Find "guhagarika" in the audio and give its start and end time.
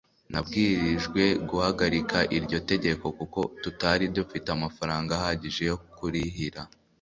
1.49-2.17